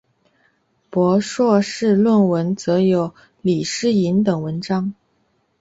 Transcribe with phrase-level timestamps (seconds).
[0.89, 3.13] 博硕士论文则有
[3.43, 4.95] 李诗莹等文章。